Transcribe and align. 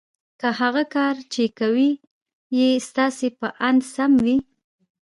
که 0.39 0.47
هغه 0.59 0.83
کار 0.95 1.15
چې 1.33 1.43
کوئ 1.59 1.89
یې 2.57 2.69
ستاسې 2.87 3.27
په 3.39 3.47
اند 3.67 3.81
سم 3.93 4.11
وي 4.25 4.37